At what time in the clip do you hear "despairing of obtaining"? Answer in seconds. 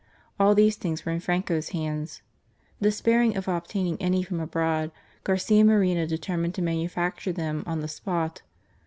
2.81-4.01